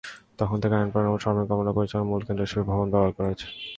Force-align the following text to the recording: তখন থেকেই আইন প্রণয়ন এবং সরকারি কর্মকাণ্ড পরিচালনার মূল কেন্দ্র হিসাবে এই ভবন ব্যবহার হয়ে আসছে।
তখন 0.39 0.57
থেকেই 0.61 0.77
আইন 0.79 0.89
প্রণয়ন 0.93 1.11
এবং 1.13 1.17
সরকারি 1.25 1.45
কর্মকাণ্ড 1.49 1.69
পরিচালনার 1.77 2.09
মূল 2.11 2.21
কেন্দ্র 2.25 2.43
হিসাবে 2.45 2.61
এই 2.63 2.67
ভবন 2.71 2.87
ব্যবহার 2.91 3.13
হয়ে 3.17 3.31
আসছে। 3.37 3.45